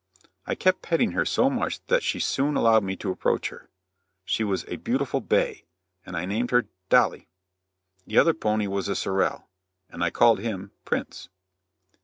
I 0.47 0.55
kept 0.55 0.81
petting 0.81 1.11
her 1.11 1.25
so 1.25 1.47
much 1.47 1.85
that 1.85 2.01
she 2.01 2.19
soon 2.19 2.55
allowed 2.55 2.83
me 2.83 2.95
to 2.95 3.11
approach 3.11 3.49
her. 3.49 3.69
She 4.25 4.43
was 4.43 4.65
a 4.67 4.77
beautiful 4.77 5.21
bay, 5.21 5.65
and 6.03 6.17
I 6.17 6.25
named 6.25 6.49
her 6.49 6.67
"Dolly;" 6.89 7.27
the 8.07 8.17
other 8.17 8.33
pony 8.33 8.65
was 8.65 8.87
a 8.87 8.95
sorrel, 8.95 9.47
and 9.91 10.03
I 10.03 10.09
called 10.09 10.39
him 10.39 10.71
"Prince." 10.85 11.29